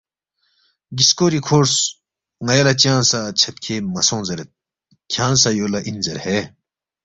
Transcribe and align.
گِسکوری 0.97 1.39
کھورس، 1.47 1.73
ن٘یا 2.45 2.63
لہ 2.67 2.73
چنگ 2.81 3.03
سہ 3.09 3.19
چھدکھے 3.39 3.75
مہ 3.93 4.01
سونگ 4.07 4.25
زیرید، 4.27 4.49
کھیانگ 5.11 5.37
سہ 5.41 5.49
یو 5.57 5.67
لہ 5.73 5.79
اِن 5.87 5.95
زیر 6.05 6.19
ہے 6.25 6.37